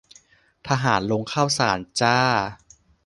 [0.67, 2.17] ทหารลงข้าวสารจร้า